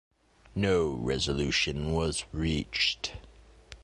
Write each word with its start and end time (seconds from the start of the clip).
No 0.55 0.93
resolution 0.93 1.93
was 1.93 2.23
reached. 2.33 3.13